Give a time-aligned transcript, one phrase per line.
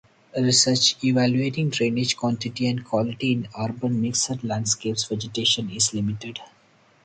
[0.35, 6.39] Research evaluating drainage quantity and quality in urban mixed landscapes vegetation is limited.